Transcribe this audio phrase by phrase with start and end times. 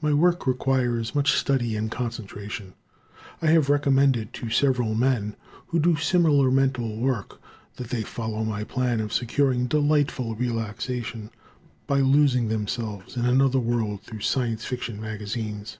[0.00, 2.74] My work requires much study and concentration.
[3.42, 5.34] I have recommended to several men
[5.66, 7.40] who do similar mental work
[7.74, 11.32] that they follow my plan of securing delightful relaxation
[11.88, 15.78] by losing themselves in another world through Science Fiction magazines.